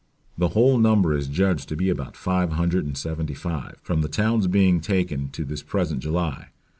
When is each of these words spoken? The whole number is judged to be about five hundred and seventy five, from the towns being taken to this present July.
The 0.35 0.47
whole 0.49 0.79
number 0.79 1.13
is 1.13 1.27
judged 1.27 1.69
to 1.69 1.75
be 1.75 1.87
about 1.91 2.17
five 2.17 2.53
hundred 2.53 2.87
and 2.87 2.97
seventy 2.97 3.35
five, 3.35 3.77
from 3.83 4.01
the 4.01 4.09
towns 4.09 4.47
being 4.47 4.81
taken 4.81 5.29
to 5.29 5.45
this 5.45 5.61
present 5.61 5.99
July. 5.99 6.47